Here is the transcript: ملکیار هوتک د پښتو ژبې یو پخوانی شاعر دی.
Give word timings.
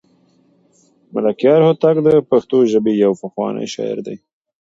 ملکیار 1.13 1.61
هوتک 1.67 1.95
د 2.07 2.09
پښتو 2.29 2.57
ژبې 2.71 2.91
یو 3.03 3.11
پخوانی 3.21 3.65
شاعر 3.73 3.97
دی. 4.07 4.15